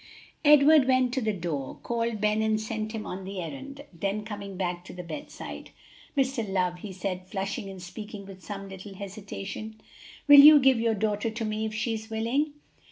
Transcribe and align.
Edward 0.43 0.87
went 0.87 1.13
to 1.13 1.21
the 1.21 1.31
door, 1.31 1.77
called 1.83 2.19
Ben 2.19 2.41
and 2.41 2.59
sent 2.59 2.91
him 2.91 3.05
on 3.05 3.23
the 3.23 3.39
errand, 3.39 3.81
then 3.93 4.25
coming 4.25 4.57
back 4.57 4.83
to 4.85 4.93
the 4.93 5.03
bedside, 5.03 5.69
"Mr. 6.17 6.49
Love," 6.51 6.79
he 6.79 6.91
said, 6.91 7.27
flushing 7.27 7.69
and 7.69 7.79
speaking 7.83 8.25
with 8.25 8.43
some 8.43 8.67
little 8.67 8.95
hesitation, 8.95 9.79
"will 10.27 10.39
you 10.39 10.59
give 10.59 10.79
your 10.79 10.95
daughter 10.95 11.29
to 11.29 11.45
me 11.45 11.67
if 11.67 11.75
she 11.75 11.93
is 11.93 12.09
willing?" 12.09 12.53